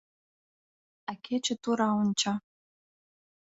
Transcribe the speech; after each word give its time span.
А 1.11 1.13
кече 1.23 1.55
тура 1.63 1.87
онча. 2.01 2.33